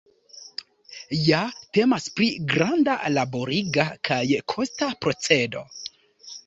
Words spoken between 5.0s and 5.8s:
procedo.